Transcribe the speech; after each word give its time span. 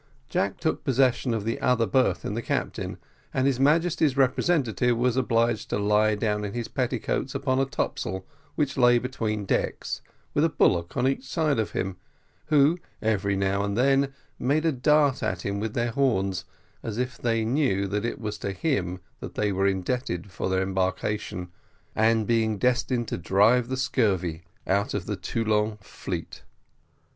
Jack 0.29 0.59
took 0.59 0.83
possession 0.83 1.31
of 1.31 1.45
the 1.45 1.61
other 1.61 1.85
berth 1.85 2.25
in 2.25 2.33
the 2.33 2.41
cabin, 2.41 2.97
and 3.35 3.45
his 3.45 3.59
Majesty's 3.59 4.17
representative 4.17 4.97
was 4.97 5.15
obliged 5.15 5.69
to 5.69 5.77
lie 5.77 6.15
down 6.15 6.43
in 6.43 6.53
his 6.53 6.67
petticoats 6.67 7.35
upon 7.35 7.59
a 7.59 7.65
topsail 7.67 8.25
which 8.55 8.77
lay 8.77 8.97
between 8.97 9.45
decks, 9.45 10.01
with 10.33 10.43
a 10.43 10.49
bullock 10.49 10.97
on 10.97 11.07
each 11.07 11.23
side 11.23 11.59
of 11.59 11.73
him, 11.73 11.97
who 12.47 12.79
every 12.99 13.35
now 13.35 13.63
and 13.63 13.77
then 13.77 14.11
made 14.39 14.65
a 14.65 14.71
dart 14.71 15.21
at 15.21 15.43
him 15.45 15.59
with 15.59 15.75
their 15.75 15.91
horns, 15.91 16.45
as 16.81 16.97
if 16.97 17.19
they 17.19 17.45
knew 17.45 17.85
that 17.85 18.03
it 18.03 18.19
was 18.19 18.39
to 18.39 18.53
him 18.53 18.99
that 19.19 19.35
they 19.35 19.51
were 19.51 19.67
indebted 19.67 20.31
for 20.31 20.49
their 20.49 20.63
embarkation 20.63 21.49
and 21.95 22.25
being 22.25 22.57
destined 22.57 23.07
to 23.07 23.19
drive 23.19 23.69
the 23.69 23.77
scurvy 23.77 24.41
out 24.65 24.95
of 24.95 25.05
the 25.05 25.15
Toulon 25.15 25.77
fleet. 25.79 26.41